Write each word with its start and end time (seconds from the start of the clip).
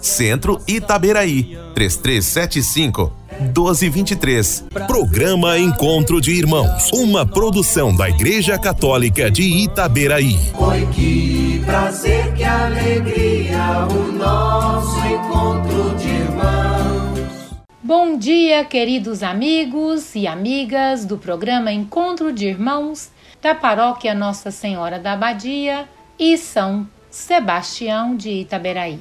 Centro 0.00 0.60
Itaberaí, 0.66 1.58
3375 1.74 3.12
1223. 3.40 4.64
Programa 4.86 5.58
Encontro 5.58 6.20
de 6.20 6.32
Irmãos, 6.32 6.90
uma 6.92 7.26
produção 7.26 7.94
da 7.94 8.08
Igreja 8.08 8.58
Católica 8.58 9.30
de 9.30 9.42
Itaberaí. 9.42 10.38
Oi, 10.58 10.88
que 10.94 11.62
prazer, 11.64 12.32
que 12.34 12.44
alegria, 12.44 13.86
o 13.90 14.12
nosso 14.12 14.98
encontro 15.06 15.94
de 15.96 16.08
irmãos. 16.08 17.56
Bom 17.82 18.16
dia, 18.18 18.64
queridos 18.64 19.22
amigos 19.22 20.14
e 20.14 20.26
amigas 20.26 21.04
do 21.04 21.18
programa 21.18 21.70
Encontro 21.70 22.32
de 22.32 22.46
Irmãos 22.46 23.10
da 23.42 23.54
Paróquia 23.54 24.14
Nossa 24.14 24.50
Senhora 24.50 24.98
da 24.98 25.12
Abadia 25.12 25.86
e 26.18 26.36
São 26.36 26.88
Sebastião 27.10 28.16
de 28.16 28.30
Itaberaí. 28.30 28.98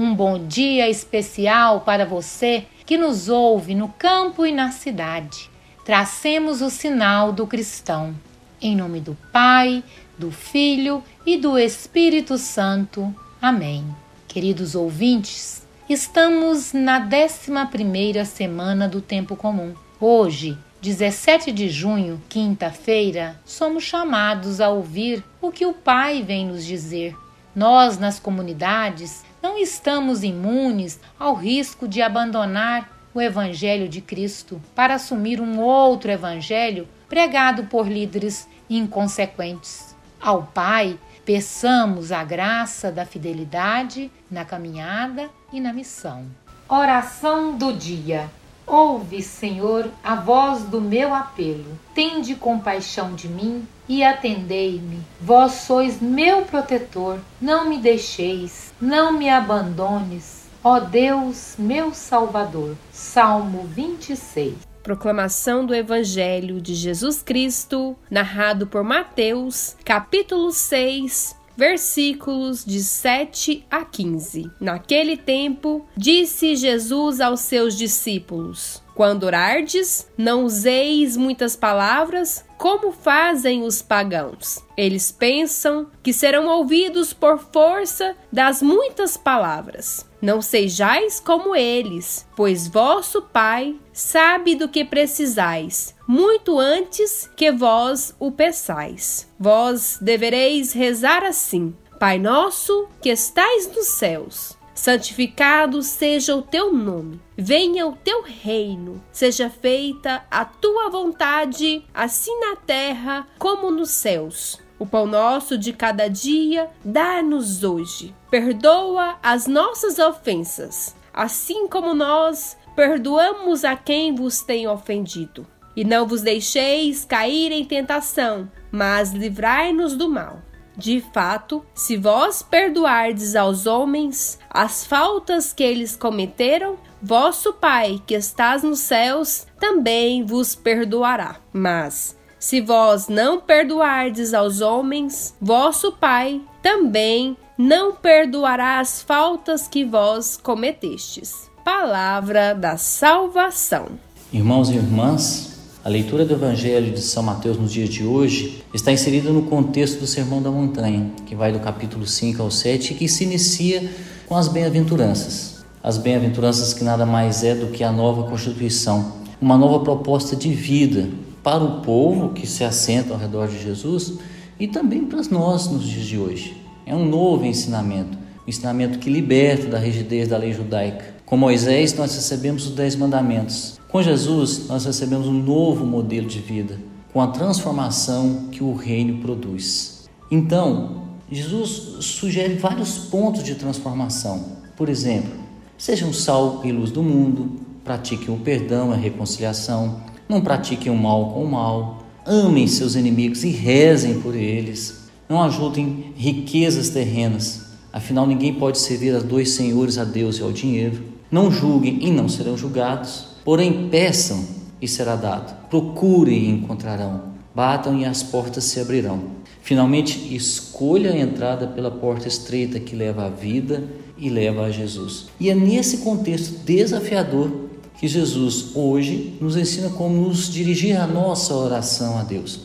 Um 0.00 0.14
bom 0.14 0.46
dia 0.46 0.88
especial 0.88 1.80
para 1.80 2.06
você 2.06 2.66
que 2.86 2.96
nos 2.96 3.28
ouve 3.28 3.74
no 3.74 3.88
campo 3.88 4.46
e 4.46 4.52
na 4.52 4.70
cidade. 4.70 5.50
Tracemos 5.84 6.62
o 6.62 6.70
sinal 6.70 7.32
do 7.32 7.48
cristão. 7.48 8.14
Em 8.62 8.76
nome 8.76 9.00
do 9.00 9.18
Pai, 9.32 9.82
do 10.16 10.30
Filho 10.30 11.02
e 11.26 11.36
do 11.36 11.58
Espírito 11.58 12.38
Santo. 12.38 13.12
Amém. 13.42 13.84
Queridos 14.28 14.76
ouvintes, 14.76 15.66
estamos 15.90 16.72
na 16.72 17.00
11 17.00 18.24
semana 18.24 18.88
do 18.88 19.00
tempo 19.00 19.34
comum. 19.34 19.74
Hoje, 20.00 20.56
17 20.80 21.50
de 21.50 21.68
junho, 21.68 22.22
quinta-feira, 22.28 23.40
somos 23.44 23.82
chamados 23.82 24.60
a 24.60 24.68
ouvir 24.68 25.24
o 25.42 25.50
que 25.50 25.66
o 25.66 25.72
Pai 25.72 26.22
vem 26.22 26.46
nos 26.46 26.64
dizer. 26.64 27.16
Nós, 27.52 27.98
nas 27.98 28.20
comunidades, 28.20 29.24
não 29.42 29.58
estamos 29.58 30.22
imunes 30.22 31.00
ao 31.18 31.34
risco 31.34 31.86
de 31.86 32.02
abandonar 32.02 32.90
o 33.14 33.20
Evangelho 33.20 33.88
de 33.88 34.00
Cristo 34.00 34.60
para 34.74 34.94
assumir 34.94 35.40
um 35.40 35.60
outro 35.60 36.10
Evangelho 36.10 36.86
pregado 37.08 37.64
por 37.64 37.88
líderes 37.88 38.48
inconsequentes. 38.68 39.96
Ao 40.20 40.42
Pai, 40.42 40.98
peçamos 41.24 42.12
a 42.12 42.22
graça 42.24 42.92
da 42.92 43.04
fidelidade 43.04 44.10
na 44.30 44.44
caminhada 44.44 45.30
e 45.52 45.60
na 45.60 45.72
missão. 45.72 46.26
Oração 46.68 47.56
do 47.56 47.72
dia. 47.72 48.28
Ouve, 48.68 49.22
Senhor, 49.22 49.90
a 50.04 50.14
voz 50.14 50.62
do 50.64 50.78
meu 50.78 51.14
apelo. 51.14 51.78
Tende 51.94 52.34
compaixão 52.34 53.14
de 53.14 53.26
mim 53.26 53.66
e 53.88 54.04
atendei-me. 54.04 55.00
Vós 55.18 55.52
sois 55.52 56.02
meu 56.02 56.42
protetor. 56.42 57.18
Não 57.40 57.66
me 57.66 57.78
deixeis, 57.78 58.74
não 58.78 59.12
me 59.12 59.30
abandones. 59.30 60.46
Ó 60.62 60.80
Deus, 60.80 61.54
meu 61.58 61.94
Salvador. 61.94 62.76
Salmo 62.92 63.66
26. 63.68 64.68
Proclamação 64.82 65.64
do 65.64 65.74
Evangelho 65.74 66.60
de 66.60 66.74
Jesus 66.74 67.22
Cristo, 67.22 67.96
narrado 68.10 68.66
por 68.66 68.82
Mateus, 68.82 69.76
capítulo 69.84 70.50
6, 70.50 71.36
versículos 71.58 72.64
de 72.64 72.80
7 72.80 73.66
a 73.68 73.84
15. 73.84 74.48
Naquele 74.60 75.16
tempo, 75.16 75.84
disse 75.96 76.54
Jesus 76.54 77.20
aos 77.20 77.40
seus 77.40 77.76
discípulos: 77.76 78.80
Quando 78.98 79.22
orardes, 79.22 80.08
não 80.18 80.42
useis 80.42 81.16
muitas 81.16 81.54
palavras, 81.54 82.44
como 82.56 82.90
fazem 82.90 83.62
os 83.62 83.80
pagãos. 83.80 84.60
Eles 84.76 85.12
pensam 85.12 85.86
que 86.02 86.12
serão 86.12 86.48
ouvidos 86.48 87.12
por 87.12 87.38
força 87.38 88.16
das 88.32 88.60
muitas 88.60 89.16
palavras. 89.16 90.04
Não 90.20 90.42
sejais 90.42 91.20
como 91.20 91.54
eles, 91.54 92.26
pois 92.34 92.66
vosso 92.66 93.22
Pai 93.22 93.76
sabe 93.92 94.56
do 94.56 94.68
que 94.68 94.84
precisais, 94.84 95.94
muito 96.04 96.58
antes 96.58 97.30
que 97.36 97.52
vós 97.52 98.12
o 98.18 98.32
peçais. 98.32 99.32
Vós 99.38 99.96
devereis 100.02 100.72
rezar 100.72 101.22
assim: 101.22 101.72
Pai 102.00 102.18
nosso 102.18 102.88
que 103.00 103.10
estais 103.10 103.72
nos 103.72 103.86
céus, 103.86 104.57
santificado 104.78 105.82
seja 105.82 106.36
o 106.36 106.42
teu 106.42 106.72
nome. 106.72 107.20
Venha 107.36 107.84
o 107.86 107.96
teu 107.96 108.22
reino, 108.22 109.02
seja 109.10 109.50
feita 109.50 110.24
a 110.30 110.44
tua 110.44 110.88
vontade, 110.88 111.84
assim 111.92 112.38
na 112.38 112.54
terra 112.54 113.26
como 113.38 113.72
nos 113.72 113.90
céus. 113.90 114.60
O 114.78 114.86
pão 114.86 115.04
nosso 115.04 115.58
de 115.58 115.72
cada 115.72 116.06
dia 116.06 116.70
dá-nos 116.84 117.64
hoje. 117.64 118.14
Perdoa 118.30 119.18
as 119.20 119.48
nossas 119.48 119.98
ofensas, 119.98 120.94
assim 121.12 121.66
como 121.66 121.92
nós 121.92 122.56
perdoamos 122.76 123.64
a 123.64 123.74
quem 123.74 124.14
vos 124.14 124.42
tem 124.42 124.68
ofendido. 124.68 125.44
E 125.74 125.84
não 125.84 126.06
vos 126.06 126.22
deixeis 126.22 127.04
cair 127.04 127.50
em 127.50 127.64
tentação, 127.64 128.48
mas 128.70 129.10
livrai-nos 129.10 129.96
do 129.96 130.08
mal. 130.08 130.40
De 130.78 131.00
fato, 131.12 131.64
se 131.74 131.96
vós 131.96 132.40
perdoardes 132.40 133.34
aos 133.34 133.66
homens 133.66 134.38
as 134.48 134.86
faltas 134.86 135.52
que 135.52 135.64
eles 135.64 135.96
cometeram, 135.96 136.76
vosso 137.02 137.52
Pai 137.52 138.00
que 138.06 138.14
estás 138.14 138.62
nos 138.62 138.78
céus 138.78 139.44
também 139.58 140.24
vos 140.24 140.54
perdoará. 140.54 141.40
Mas 141.52 142.16
se 142.38 142.60
vós 142.60 143.08
não 143.08 143.40
perdoardes 143.40 144.32
aos 144.32 144.60
homens, 144.60 145.34
vosso 145.40 145.90
Pai 145.90 146.40
também 146.62 147.36
não 147.58 147.92
perdoará 147.96 148.78
as 148.78 149.02
faltas 149.02 149.66
que 149.66 149.84
vós 149.84 150.36
cometestes. 150.36 151.50
Palavra 151.64 152.54
da 152.54 152.76
salvação. 152.76 153.98
Irmãos 154.32 154.70
e 154.70 154.76
irmãs, 154.76 155.57
a 155.88 155.90
leitura 155.90 156.22
do 156.22 156.34
Evangelho 156.34 156.92
de 156.92 157.00
São 157.00 157.22
Mateus 157.22 157.56
nos 157.56 157.72
dias 157.72 157.88
de 157.88 158.04
hoje 158.04 158.62
está 158.74 158.92
inserida 158.92 159.30
no 159.30 159.44
contexto 159.44 160.00
do 160.00 160.06
Sermão 160.06 160.42
da 160.42 160.50
Montanha, 160.50 161.10
que 161.24 161.34
vai 161.34 161.50
do 161.50 161.60
capítulo 161.60 162.06
5 162.06 162.42
ao 162.42 162.50
7 162.50 162.92
e 162.92 162.94
que 162.94 163.08
se 163.08 163.24
inicia 163.24 163.90
com 164.26 164.36
as 164.36 164.48
bem-aventuranças. 164.48 165.64
As 165.82 165.96
bem-aventuranças 165.96 166.74
que 166.74 166.84
nada 166.84 167.06
mais 167.06 167.42
é 167.42 167.54
do 167.54 167.68
que 167.68 167.82
a 167.82 167.90
nova 167.90 168.24
Constituição, 168.24 169.14
uma 169.40 169.56
nova 169.56 169.82
proposta 169.82 170.36
de 170.36 170.50
vida 170.50 171.08
para 171.42 171.64
o 171.64 171.80
povo 171.80 172.34
que 172.34 172.46
se 172.46 172.64
assenta 172.64 173.14
ao 173.14 173.18
redor 173.18 173.48
de 173.48 173.58
Jesus 173.58 174.18
e 174.60 174.68
também 174.68 175.06
para 175.06 175.22
nós 175.30 175.70
nos 175.70 175.88
dias 175.88 176.04
de 176.04 176.18
hoje. 176.18 176.54
É 176.84 176.94
um 176.94 177.06
novo 177.06 177.46
ensinamento, 177.46 178.18
um 178.46 178.46
ensinamento 178.46 178.98
que 178.98 179.08
liberta 179.08 179.68
da 179.68 179.78
rigidez 179.78 180.28
da 180.28 180.36
lei 180.36 180.52
judaica. 180.52 181.17
Com 181.28 181.36
Moisés, 181.36 181.92
nós 181.92 182.14
recebemos 182.14 182.64
os 182.64 182.74
Dez 182.74 182.96
Mandamentos. 182.96 183.78
Com 183.86 184.02
Jesus, 184.02 184.66
nós 184.66 184.86
recebemos 184.86 185.26
um 185.26 185.34
novo 185.34 185.84
modelo 185.84 186.26
de 186.26 186.38
vida, 186.38 186.80
com 187.12 187.20
a 187.20 187.26
transformação 187.26 188.48
que 188.50 188.64
o 188.64 188.74
reino 188.74 189.20
produz. 189.20 190.08
Então, 190.30 191.02
Jesus 191.30 192.02
sugere 192.06 192.54
vários 192.54 192.96
pontos 192.96 193.42
de 193.44 193.56
transformação. 193.56 194.56
Por 194.74 194.88
exemplo, 194.88 195.30
sejam 195.76 196.14
sal 196.14 196.62
e 196.64 196.72
luz 196.72 196.90
do 196.90 197.02
mundo, 197.02 197.60
pratiquem 197.84 198.34
o 198.34 198.38
perdão 198.38 198.92
e 198.92 198.94
a 198.94 198.96
reconciliação, 198.96 200.00
Não 200.26 200.40
pratiquem 200.40 200.90
o 200.90 200.96
mal 200.96 201.34
com 201.34 201.44
o 201.44 201.50
mal. 201.50 202.04
Amem 202.24 202.66
seus 202.66 202.94
inimigos 202.94 203.44
e 203.44 203.50
rezem 203.50 204.18
por 204.18 204.34
eles. 204.34 205.10
Não 205.28 205.42
ajudem 205.42 206.14
riquezas 206.16 206.88
terrenas. 206.88 207.66
Afinal, 207.92 208.26
ninguém 208.26 208.54
pode 208.54 208.78
servir 208.78 209.14
a 209.14 209.20
dois 209.20 209.50
senhores, 209.50 209.98
a 209.98 210.04
Deus 210.04 210.38
e 210.38 210.42
ao 210.42 210.52
dinheiro. 210.52 211.17
Não 211.30 211.50
julguem 211.50 211.98
e 212.02 212.10
não 212.10 212.28
serão 212.28 212.56
julgados. 212.56 213.26
Porém, 213.44 213.88
peçam 213.88 214.44
e 214.80 214.88
será 214.88 215.16
dado. 215.16 215.68
Procurem 215.68 216.44
e 216.44 216.50
encontrarão. 216.50 217.22
Batam 217.54 217.98
e 217.98 218.04
as 218.04 218.22
portas 218.22 218.64
se 218.64 218.80
abrirão. 218.80 219.38
Finalmente, 219.62 220.34
escolha 220.34 221.12
a 221.12 221.18
entrada 221.18 221.66
pela 221.66 221.90
porta 221.90 222.28
estreita 222.28 222.80
que 222.80 222.96
leva 222.96 223.26
à 223.26 223.28
vida 223.28 223.84
e 224.16 224.30
leva 224.30 224.62
a 224.62 224.70
Jesus. 224.70 225.26
E 225.38 225.50
é 225.50 225.54
nesse 225.54 225.98
contexto 225.98 226.64
desafiador 226.64 227.68
que 227.98 228.08
Jesus 228.08 228.74
hoje 228.74 229.36
nos 229.40 229.56
ensina 229.56 229.90
como 229.90 230.28
nos 230.28 230.50
dirigir 230.50 230.96
a 230.96 231.06
nossa 231.06 231.52
oração 231.54 232.16
a 232.16 232.22
Deus, 232.22 232.60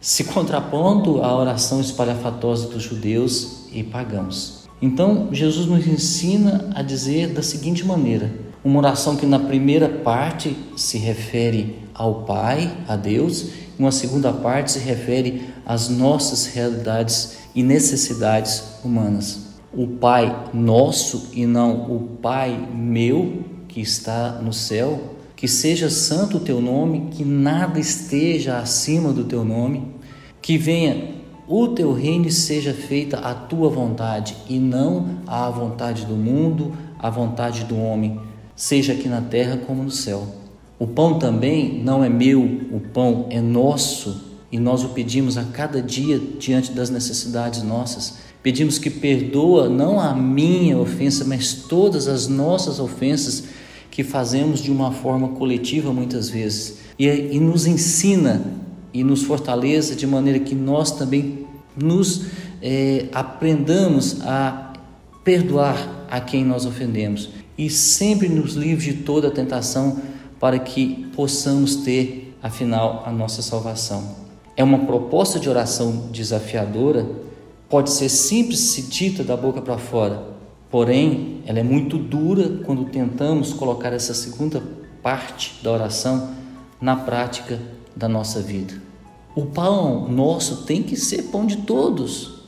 se 0.00 0.24
contrapondo 0.24 1.22
à 1.22 1.36
oração 1.36 1.80
espalhafatosa 1.80 2.68
dos 2.68 2.82
judeus 2.82 3.66
e 3.70 3.82
pagãos. 3.82 4.57
Então, 4.80 5.28
Jesus 5.32 5.66
nos 5.66 5.86
ensina 5.86 6.70
a 6.74 6.82
dizer 6.82 7.28
da 7.28 7.42
seguinte 7.42 7.84
maneira: 7.84 8.30
uma 8.64 8.78
oração 8.78 9.16
que 9.16 9.26
na 9.26 9.38
primeira 9.38 9.88
parte 9.88 10.56
se 10.76 10.98
refere 10.98 11.78
ao 11.92 12.22
Pai, 12.22 12.72
a 12.86 12.94
Deus, 12.94 13.50
e 13.78 13.80
uma 13.80 13.90
segunda 13.90 14.32
parte 14.32 14.72
se 14.72 14.78
refere 14.78 15.42
às 15.66 15.88
nossas 15.88 16.46
realidades 16.46 17.38
e 17.54 17.62
necessidades 17.62 18.62
humanas. 18.84 19.48
O 19.72 19.86
Pai 19.86 20.44
nosso 20.54 21.30
e 21.32 21.44
não 21.44 21.94
o 21.94 22.16
Pai 22.22 22.68
meu, 22.72 23.44
que 23.66 23.80
está 23.80 24.40
no 24.42 24.52
céu, 24.52 25.16
que 25.34 25.46
seja 25.46 25.90
santo 25.90 26.38
o 26.38 26.40
teu 26.40 26.60
nome, 26.60 27.08
que 27.10 27.24
nada 27.24 27.78
esteja 27.78 28.58
acima 28.58 29.12
do 29.12 29.24
teu 29.24 29.44
nome, 29.44 29.86
que 30.40 30.56
venha 30.56 31.14
o 31.48 31.68
teu 31.68 31.94
reino 31.94 32.30
seja 32.30 32.74
feita 32.74 33.16
a 33.18 33.34
tua 33.34 33.70
vontade 33.70 34.36
e 34.48 34.58
não 34.58 35.20
a 35.26 35.48
vontade 35.48 36.04
do 36.04 36.14
mundo, 36.14 36.76
a 36.98 37.08
vontade 37.08 37.64
do 37.64 37.74
homem, 37.80 38.20
seja 38.54 38.92
aqui 38.92 39.08
na 39.08 39.22
terra 39.22 39.56
como 39.56 39.82
no 39.82 39.90
céu. 39.90 40.26
O 40.78 40.86
pão 40.86 41.18
também 41.18 41.82
não 41.82 42.04
é 42.04 42.08
meu, 42.10 42.42
o 42.42 42.80
pão 42.92 43.26
é 43.30 43.40
nosso 43.40 44.26
e 44.52 44.58
nós 44.58 44.84
o 44.84 44.90
pedimos 44.90 45.38
a 45.38 45.44
cada 45.44 45.80
dia 45.80 46.20
diante 46.38 46.72
das 46.72 46.90
necessidades 46.90 47.62
nossas. 47.62 48.18
Pedimos 48.42 48.78
que 48.78 48.90
perdoa 48.90 49.70
não 49.70 49.98
a 49.98 50.14
minha 50.14 50.78
ofensa, 50.78 51.24
mas 51.24 51.54
todas 51.54 52.08
as 52.08 52.28
nossas 52.28 52.78
ofensas 52.78 53.44
que 53.90 54.04
fazemos 54.04 54.60
de 54.60 54.70
uma 54.70 54.92
forma 54.92 55.28
coletiva 55.28 55.92
muitas 55.94 56.28
vezes 56.28 56.78
e, 56.98 57.06
e 57.06 57.40
nos 57.40 57.66
ensina 57.66 58.67
e 58.92 59.04
nos 59.04 59.22
fortaleça 59.22 59.94
de 59.94 60.06
maneira 60.06 60.38
que 60.38 60.54
nós 60.54 60.92
também 60.92 61.46
nos 61.76 62.26
é, 62.62 63.06
aprendamos 63.12 64.20
a 64.22 64.72
perdoar 65.22 66.06
a 66.10 66.20
quem 66.20 66.44
nós 66.44 66.64
ofendemos 66.64 67.30
e 67.56 67.68
sempre 67.68 68.28
nos 68.28 68.54
livre 68.54 68.92
de 68.92 69.02
toda 69.02 69.30
tentação 69.30 70.00
para 70.40 70.58
que 70.58 71.08
possamos 71.14 71.76
ter, 71.76 72.36
afinal, 72.42 73.02
a 73.06 73.12
nossa 73.12 73.42
salvação. 73.42 74.16
É 74.56 74.64
uma 74.64 74.80
proposta 74.80 75.38
de 75.38 75.48
oração 75.48 76.08
desafiadora, 76.12 77.06
pode 77.68 77.90
ser 77.90 78.08
simples 78.08 78.60
se 78.60 78.82
dita 78.82 79.22
da 79.22 79.36
boca 79.36 79.60
para 79.60 79.78
fora, 79.78 80.38
Porém, 80.70 81.40
ela 81.46 81.58
é 81.58 81.62
muito 81.62 81.96
dura 81.96 82.60
quando 82.64 82.84
tentamos 82.84 83.52
colocar 83.54 83.92
essa 83.92 84.12
segunda 84.12 84.62
parte 85.02 85.54
da 85.62 85.72
oração 85.72 86.30
na 86.80 86.96
prática 86.96 87.60
da 87.94 88.08
nossa 88.08 88.40
vida. 88.40 88.74
O 89.34 89.46
pão 89.46 90.08
nosso 90.08 90.64
tem 90.64 90.82
que 90.82 90.96
ser 90.96 91.24
pão 91.24 91.46
de 91.46 91.58
todos. 91.58 92.38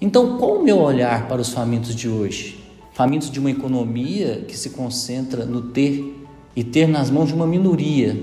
Então, 0.00 0.38
qual 0.38 0.56
o 0.56 0.62
meu 0.62 0.80
olhar 0.80 1.28
para 1.28 1.40
os 1.40 1.50
famintos 1.50 1.94
de 1.94 2.08
hoje? 2.08 2.64
Famintos 2.92 3.30
de 3.30 3.38
uma 3.38 3.50
economia 3.50 4.44
que 4.48 4.56
se 4.56 4.70
concentra 4.70 5.44
no 5.44 5.62
ter 5.62 6.26
e 6.56 6.64
ter 6.64 6.88
nas 6.88 7.10
mãos 7.10 7.28
de 7.28 7.34
uma 7.34 7.46
minoria, 7.46 8.20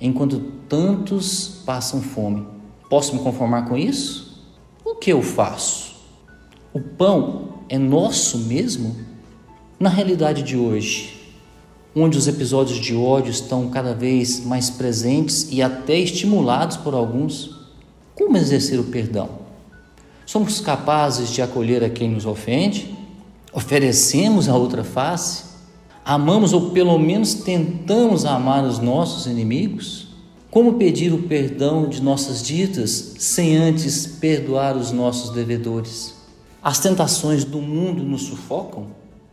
enquanto 0.00 0.38
tantos 0.68 1.62
passam 1.66 2.00
fome. 2.00 2.46
Posso 2.88 3.14
me 3.14 3.22
conformar 3.22 3.68
com 3.68 3.76
isso? 3.76 4.44
O 4.84 4.94
que 4.94 5.12
eu 5.12 5.22
faço? 5.22 5.96
O 6.72 6.80
pão 6.80 7.60
é 7.68 7.78
nosso 7.78 8.38
mesmo? 8.38 8.96
Na 9.78 9.88
realidade 9.90 10.42
de 10.42 10.56
hoje, 10.56 11.15
onde 11.98 12.18
os 12.18 12.28
episódios 12.28 12.78
de 12.78 12.94
ódio 12.94 13.30
estão 13.30 13.70
cada 13.70 13.94
vez 13.94 14.44
mais 14.44 14.68
presentes 14.68 15.48
e 15.50 15.62
até 15.62 15.98
estimulados 15.98 16.76
por 16.76 16.92
alguns, 16.92 17.56
como 18.14 18.36
exercer 18.36 18.78
o 18.78 18.84
perdão? 18.84 19.30
Somos 20.26 20.60
capazes 20.60 21.30
de 21.30 21.40
acolher 21.40 21.82
a 21.82 21.88
quem 21.88 22.10
nos 22.10 22.26
ofende? 22.26 22.94
Oferecemos 23.50 24.46
a 24.46 24.54
outra 24.54 24.84
face? 24.84 25.44
Amamos 26.04 26.52
ou 26.52 26.70
pelo 26.72 26.98
menos 26.98 27.32
tentamos 27.32 28.26
amar 28.26 28.62
os 28.64 28.78
nossos 28.78 29.26
inimigos? 29.26 30.08
Como 30.50 30.74
pedir 30.74 31.14
o 31.14 31.22
perdão 31.22 31.88
de 31.88 32.02
nossas 32.02 32.42
ditas 32.42 33.14
sem 33.18 33.56
antes 33.56 34.06
perdoar 34.06 34.76
os 34.76 34.92
nossos 34.92 35.30
devedores? 35.30 36.14
As 36.62 36.78
tentações 36.78 37.42
do 37.42 37.62
mundo 37.62 38.02
nos 38.02 38.22
sufocam? 38.22 38.88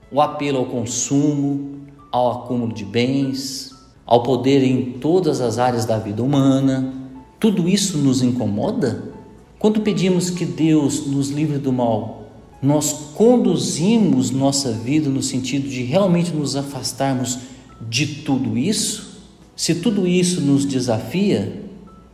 O 0.10 0.22
apelo 0.22 0.60
ao 0.60 0.66
consumo, 0.66 1.83
ao 2.14 2.32
acúmulo 2.32 2.72
de 2.72 2.86
bens, 2.86 3.76
ao 4.06 4.22
poder 4.22 4.64
em 4.64 5.00
todas 5.00 5.42
as 5.42 5.58
áreas 5.58 5.84
da 5.84 5.98
vida 5.98 6.22
humana, 6.22 6.94
tudo 7.40 7.68
isso 7.68 7.98
nos 7.98 8.22
incomoda? 8.22 9.12
Quando 9.58 9.82
pedimos 9.82 10.30
que 10.30 10.46
Deus 10.46 11.08
nos 11.08 11.32
livre 11.32 11.58
do 11.58 11.74
mal, 11.74 12.28
nós 12.62 12.94
conduzimos 13.16 14.30
nossa 14.30 14.72
vida 14.72 15.10
no 15.10 15.24
sentido 15.24 15.68
de 15.68 15.82
realmente 15.82 16.32
nos 16.32 16.56
afastarmos 16.56 17.40
de 17.82 18.06
tudo 18.22 18.60
isso? 18.60 19.24
Se 19.56 19.74
tudo 19.74 20.08
isso 20.08 20.40
nos 20.40 20.66
desafia, 20.66 21.64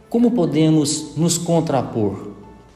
como 0.09 0.31
podemos 0.31 1.17
nos 1.17 1.37
contrapor? 1.37 2.29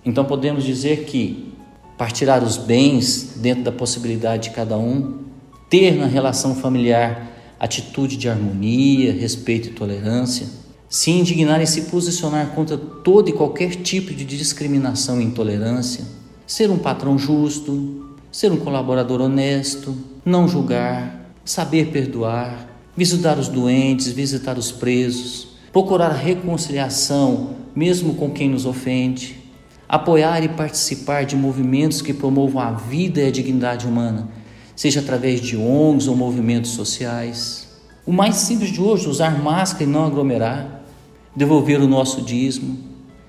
Então 0.04 0.26
podemos 0.26 0.66
dizer 0.66 1.06
que 1.06 1.54
partilhar 1.98 2.44
os 2.44 2.58
bens 2.58 3.36
dentro 3.38 3.64
da 3.64 3.72
possibilidade 3.72 4.50
de 4.50 4.56
cada 4.56 4.78
um, 4.78 5.24
ter 5.74 5.96
na 5.96 6.06
relação 6.06 6.54
familiar 6.54 7.32
atitude 7.60 8.16
de 8.16 8.30
harmonia, 8.30 9.12
respeito 9.12 9.70
e 9.70 9.72
tolerância, 9.72 10.46
se 10.88 11.10
indignar 11.10 11.64
e 11.64 11.66
se 11.66 11.90
posicionar 11.90 12.52
contra 12.52 12.78
todo 12.78 13.28
e 13.28 13.34
qualquer 13.34 13.78
tipo 13.78 14.14
de 14.14 14.24
discriminação 14.24 15.20
e 15.20 15.24
intolerância, 15.24 16.06
ser 16.46 16.70
um 16.70 16.78
patrão 16.78 17.18
justo, 17.18 18.16
ser 18.32 18.52
um 18.52 18.58
colaborador 18.58 19.20
honesto, 19.20 19.98
não 20.24 20.48
julgar, 20.48 21.34
saber 21.44 21.88
perdoar, 21.88 22.70
visitar 22.96 23.40
os 23.40 23.48
doentes, 23.48 24.10
visitar 24.10 24.60
os 24.60 24.72
presos, 24.72 25.58
procurar 25.72 26.12
a 26.12 26.16
reconciliação 26.16 27.56
mesmo 27.76 28.14
com 28.14 28.30
quem 28.30 28.48
nos 28.48 28.68
ofende, 28.68 29.40
apoiar 29.90 30.44
e 30.44 30.50
participar 30.50 31.26
de 31.26 31.36
movimentos 31.36 32.00
que 32.00 32.14
promovam 32.14 32.62
a 32.62 32.70
vida 32.74 33.22
e 33.22 33.28
a 33.28 33.32
dignidade 33.32 33.88
humana, 33.88 34.43
seja 34.76 35.00
através 35.00 35.42
de 35.42 35.56
ONGs 35.56 36.08
ou 36.08 36.16
movimentos 36.16 36.72
sociais. 36.72 37.68
O 38.06 38.12
mais 38.12 38.36
simples 38.36 38.72
de 38.72 38.82
hoje, 38.82 39.08
usar 39.08 39.42
máscara 39.42 39.84
e 39.84 39.88
não 39.88 40.06
aglomerar, 40.06 40.84
devolver 41.36 41.82
o 41.82 41.88
nosso 41.88 42.22
dízimo, 42.22 42.78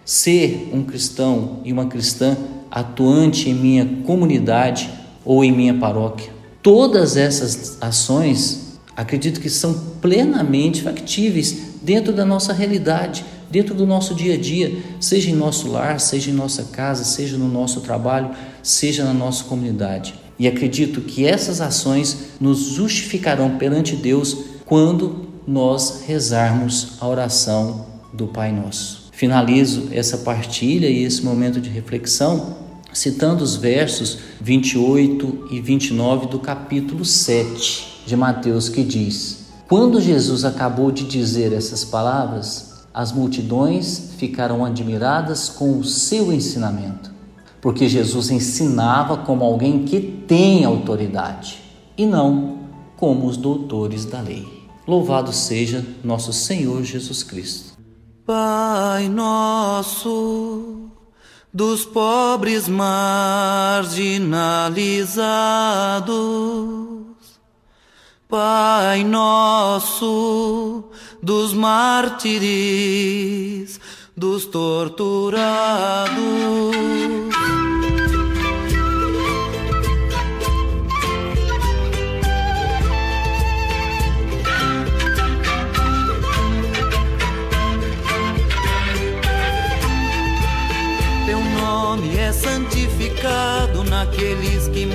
ser 0.04 0.70
um 0.72 0.82
cristão 0.82 1.60
e 1.64 1.72
uma 1.72 1.86
cristã 1.86 2.36
atuante 2.70 3.48
em 3.48 3.54
minha 3.54 3.86
comunidade 4.04 4.90
ou 5.24 5.44
em 5.44 5.52
minha 5.52 5.74
paróquia. 5.74 6.32
Todas 6.62 7.16
essas 7.16 7.78
ações 7.80 8.78
acredito 8.96 9.40
que 9.40 9.50
são 9.50 9.74
plenamente 10.00 10.82
factíveis 10.82 11.74
dentro 11.82 12.12
da 12.12 12.24
nossa 12.24 12.52
realidade, 12.52 13.24
dentro 13.50 13.74
do 13.74 13.86
nosso 13.86 14.14
dia 14.14 14.34
a 14.34 14.36
dia, 14.36 14.82
seja 14.98 15.30
em 15.30 15.34
nosso 15.34 15.68
lar, 15.70 16.00
seja 16.00 16.30
em 16.30 16.34
nossa 16.34 16.64
casa, 16.64 17.04
seja 17.04 17.36
no 17.36 17.48
nosso 17.48 17.80
trabalho, 17.80 18.30
seja 18.62 19.04
na 19.04 19.14
nossa 19.14 19.44
comunidade. 19.44 20.23
E 20.38 20.48
acredito 20.48 21.00
que 21.00 21.26
essas 21.26 21.60
ações 21.60 22.30
nos 22.40 22.60
justificarão 22.60 23.56
perante 23.56 23.94
Deus 23.94 24.36
quando 24.64 25.26
nós 25.46 26.02
rezarmos 26.06 26.94
a 27.00 27.06
oração 27.06 27.86
do 28.12 28.26
Pai 28.26 28.50
Nosso. 28.50 29.10
Finalizo 29.12 29.88
essa 29.92 30.18
partilha 30.18 30.88
e 30.88 31.04
esse 31.04 31.22
momento 31.22 31.60
de 31.60 31.70
reflexão 31.70 32.64
citando 32.94 33.42
os 33.42 33.56
versos 33.56 34.18
28 34.40 35.48
e 35.50 35.60
29 35.60 36.28
do 36.28 36.38
capítulo 36.38 37.04
7 37.04 38.04
de 38.06 38.16
Mateus, 38.16 38.68
que 38.68 38.84
diz: 38.84 39.46
Quando 39.68 40.00
Jesus 40.00 40.44
acabou 40.44 40.90
de 40.92 41.04
dizer 41.04 41.52
essas 41.52 41.84
palavras, 41.84 42.84
as 42.94 43.10
multidões 43.10 44.12
ficaram 44.16 44.64
admiradas 44.64 45.48
com 45.48 45.78
o 45.78 45.84
seu 45.84 46.32
ensinamento, 46.32 47.12
porque 47.64 47.88
Jesus 47.88 48.30
ensinava 48.30 49.16
como 49.16 49.42
alguém 49.42 49.84
que 49.86 49.98
tem 49.98 50.66
autoridade 50.66 51.62
e 51.96 52.04
não 52.04 52.58
como 52.94 53.26
os 53.26 53.38
doutores 53.38 54.04
da 54.04 54.20
lei. 54.20 54.46
Louvado 54.86 55.32
seja 55.32 55.82
nosso 56.04 56.30
Senhor 56.30 56.82
Jesus 56.84 57.22
Cristo. 57.22 57.72
Pai 58.26 59.08
nosso, 59.08 60.90
dos 61.50 61.86
pobres 61.86 62.68
marginalizados, 62.68 64.04
Pai 68.28 69.04
nosso, 69.04 70.84
dos 71.22 71.54
mártires, 71.54 72.20
dos 74.14 74.44
torturados. 74.44 76.14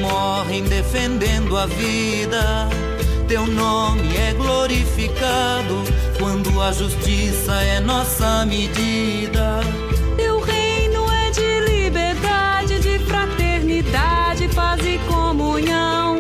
Morrem 0.10 0.64
defendendo 0.64 1.56
a 1.58 1.66
vida. 1.68 2.68
Teu 3.28 3.46
nome 3.46 4.18
é 4.18 4.34
glorificado 4.34 5.84
quando 6.18 6.62
a 6.62 6.72
justiça 6.72 7.54
é 7.62 7.80
nossa 7.80 8.46
medida. 8.46 9.60
Teu 10.18 10.40
reino 10.40 11.06
é 11.12 11.30
de 11.30 11.60
liberdade, 11.72 12.80
de 12.80 13.00
fraternidade, 13.06 14.48
paz 14.56 14.82
e 14.84 14.98
comunhão. 15.08 16.20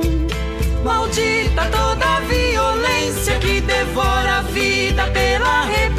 Maldita 0.83 1.65
toda 1.71 2.19
violência 2.21 3.39
que 3.39 3.59
devora 3.61 4.37
a 4.37 4.41
vida 4.43 5.07
pela 5.07 5.63
repressão. 5.63 5.98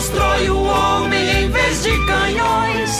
Constrói 0.00 0.48
o 0.48 0.62
homem 0.62 1.42
em 1.42 1.50
vez 1.50 1.82
de 1.82 1.90
canhões. 2.06 2.90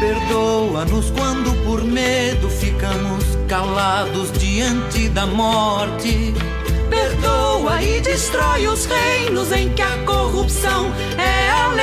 Perdoa-nos 0.00 1.10
quando 1.10 1.54
por 1.64 1.84
medo 1.84 2.50
ficamos 2.50 3.24
calados 3.46 4.32
diante 4.32 5.08
da 5.08 5.24
morte 5.24 6.34
perdoa 6.94 7.82
e 7.82 8.00
destrói 8.00 8.66
os 8.68 8.86
reinos 8.86 9.50
em 9.52 9.68
que 9.70 9.82
a 9.82 9.98
corrupção 10.04 10.92
é 11.18 11.50
a 11.50 11.73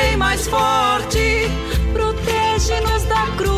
Protege-nos 3.22 3.46
da 3.46 3.50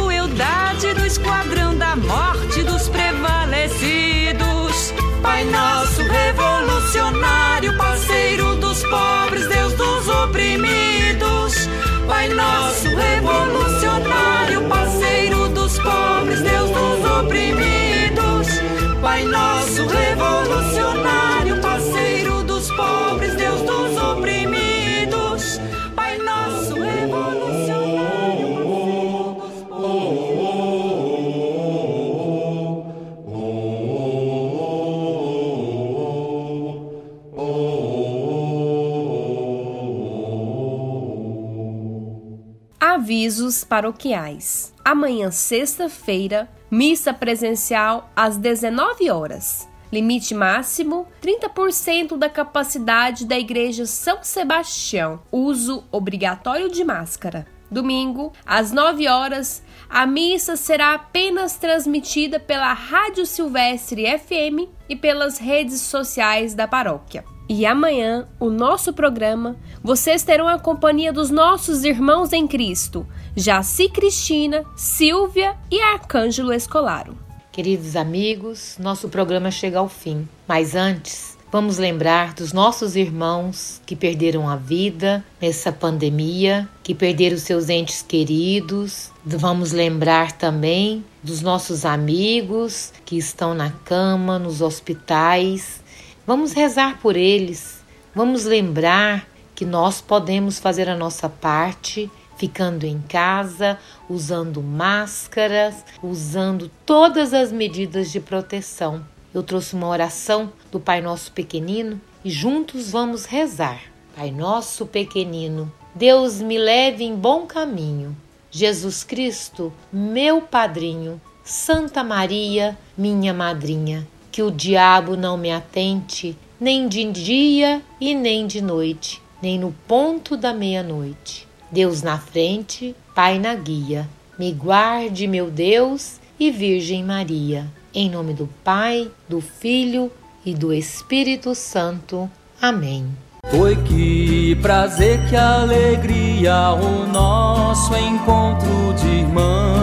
avisos 43.23 43.63
paroquiais. 43.63 44.73
Amanhã, 44.83 45.31
sexta-feira, 45.31 46.49
missa 46.69 47.13
presencial 47.13 48.11
às 48.13 48.35
19 48.35 49.09
horas. 49.09 49.65
Limite 49.89 50.35
máximo: 50.35 51.07
30% 51.21 52.17
da 52.17 52.29
capacidade 52.29 53.25
da 53.25 53.39
Igreja 53.39 53.85
São 53.85 54.21
Sebastião. 54.23 55.21
Uso 55.31 55.85
obrigatório 55.89 56.69
de 56.69 56.83
máscara. 56.83 57.47
Domingo, 57.71 58.33
às 58.45 58.73
9 58.73 59.07
horas, 59.07 59.63
a 59.89 60.05
missa 60.05 60.57
será 60.57 60.93
apenas 60.93 61.55
transmitida 61.55 62.41
pela 62.41 62.73
Rádio 62.73 63.25
Silvestre 63.25 64.03
FM 64.19 64.69
e 64.89 64.97
pelas 64.97 65.37
redes 65.37 65.79
sociais 65.79 66.53
da 66.53 66.67
paróquia. 66.67 67.23
E 67.49 67.65
amanhã, 67.65 68.25
o 68.39 68.49
nosso 68.49 68.93
programa, 68.93 69.57
vocês 69.83 70.23
terão 70.23 70.47
a 70.47 70.57
companhia 70.57 71.11
dos 71.11 71.29
nossos 71.29 71.83
irmãos 71.83 72.31
em 72.31 72.47
Cristo, 72.47 73.05
Jaci 73.35 73.89
Cristina, 73.89 74.63
Silvia 74.77 75.55
e 75.69 75.81
Arcângelo 75.81 76.53
Escolaro. 76.53 77.17
Queridos 77.51 77.97
amigos, 77.97 78.77
nosso 78.79 79.09
programa 79.09 79.51
chega 79.51 79.77
ao 79.77 79.89
fim, 79.89 80.27
mas 80.47 80.73
antes, 80.73 81.37
vamos 81.51 81.77
lembrar 81.77 82.33
dos 82.33 82.53
nossos 82.53 82.95
irmãos 82.95 83.81
que 83.85 83.95
perderam 83.95 84.47
a 84.47 84.55
vida 84.55 85.23
nessa 85.39 85.71
pandemia, 85.71 86.67
que 86.81 86.95
perderam 86.95 87.37
seus 87.37 87.67
entes 87.67 88.01
queridos. 88.01 89.11
Vamos 89.23 89.73
lembrar 89.73 90.31
também 90.31 91.03
dos 91.21 91.41
nossos 91.41 91.85
amigos 91.85 92.93
que 93.05 93.17
estão 93.17 93.53
na 93.53 93.69
cama, 93.69 94.39
nos 94.39 94.61
hospitais 94.61 95.82
Vamos 96.25 96.53
rezar 96.53 96.99
por 97.01 97.17
eles, 97.17 97.83
vamos 98.15 98.45
lembrar 98.45 99.27
que 99.53 99.65
nós 99.65 99.99
podemos 99.99 100.57
fazer 100.57 100.87
a 100.87 100.95
nossa 100.95 101.27
parte 101.27 102.09
ficando 102.37 102.85
em 102.85 103.01
casa, 103.01 103.77
usando 104.09 104.61
máscaras, 104.61 105.83
usando 106.01 106.71
todas 106.85 107.33
as 107.33 107.51
medidas 107.51 108.09
de 108.09 108.21
proteção. 108.21 109.05
Eu 109.33 109.43
trouxe 109.43 109.75
uma 109.75 109.89
oração 109.89 110.53
do 110.71 110.79
Pai 110.79 111.01
Nosso 111.01 111.29
Pequenino 111.33 111.99
e 112.23 112.29
juntos 112.29 112.89
vamos 112.89 113.25
rezar. 113.25 113.81
Pai 114.15 114.31
Nosso 114.31 114.85
Pequenino, 114.85 115.69
Deus 115.93 116.39
me 116.39 116.57
leve 116.57 117.03
em 117.03 117.15
bom 117.17 117.45
caminho. 117.45 118.15
Jesus 118.49 119.03
Cristo, 119.03 119.73
meu 119.91 120.41
padrinho, 120.41 121.19
Santa 121.43 122.01
Maria, 122.01 122.77
minha 122.97 123.33
madrinha 123.33 124.07
que 124.33 124.41
o 124.41 124.49
diabo 124.49 125.15
não 125.15 125.37
me 125.37 125.51
atente, 125.51 126.35
nem 126.59 126.87
de 126.87 127.03
dia 127.11 127.83
e 128.01 128.15
nem 128.15 128.47
de 128.47 128.61
noite, 128.61 129.21
nem 129.39 129.59
no 129.59 129.71
ponto 129.87 130.35
da 130.35 130.51
meia-noite. 130.51 131.47
Deus 131.71 132.01
na 132.01 132.17
frente, 132.17 132.95
Pai 133.13 133.37
na 133.37 133.53
guia. 133.53 134.09
Me 134.39 134.51
guarde, 134.51 135.27
meu 135.27 135.51
Deus 135.51 136.19
e 136.39 136.49
Virgem 136.49 137.03
Maria. 137.03 137.67
Em 137.93 138.09
nome 138.09 138.33
do 138.33 138.49
Pai, 138.63 139.07
do 139.29 139.39
Filho 139.39 140.11
e 140.43 140.55
do 140.55 140.73
Espírito 140.73 141.53
Santo. 141.53 142.27
Amém. 142.59 143.05
Foi 143.51 143.75
que 143.83 144.55
prazer, 144.63 145.29
que 145.29 145.35
alegria 145.35 146.71
o 146.71 147.05
nosso 147.05 147.95
encontro 147.95 148.95
de 148.95 149.07
irmãos. 149.09 149.82